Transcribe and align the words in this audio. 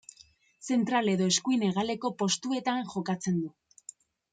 Zentral 0.69 1.11
edo 1.11 1.29
eskuin 1.35 1.67
hegaleko 1.69 2.13
postuetan 2.25 2.85
jokatzen 2.97 3.43
du. 3.47 3.57